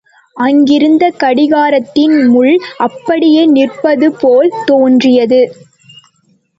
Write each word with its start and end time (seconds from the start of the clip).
அங்கிருந்த 0.35 1.11
கடிகாரத்தின் 1.19 2.15
முள் 2.27 2.55
அப்படியே 2.77 3.45
நிற்பதுபோல் 3.51 4.53
தோன்றியது. 4.65 5.41